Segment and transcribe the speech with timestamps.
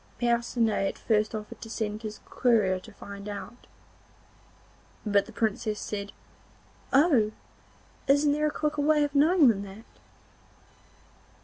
[0.19, 3.67] Percinet at first offered to send his courier to find out,
[5.05, 6.11] but the Princess said:
[6.91, 7.31] 'Oh!
[8.07, 9.85] isn't there a quicker way of knowing than that?